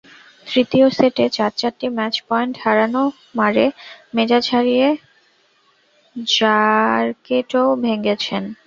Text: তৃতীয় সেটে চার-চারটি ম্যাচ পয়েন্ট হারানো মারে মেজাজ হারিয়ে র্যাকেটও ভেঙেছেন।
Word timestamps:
তৃতীয় 0.47 0.87
সেটে 0.97 1.25
চার-চারটি 1.37 1.87
ম্যাচ 1.97 2.15
পয়েন্ট 2.27 2.53
হারানো 2.63 3.03
মারে 3.37 3.65
মেজাজ 4.15 4.45
হারিয়ে 4.53 4.87
র্যাকেটও 6.15 7.63
ভেঙেছেন। 7.83 8.43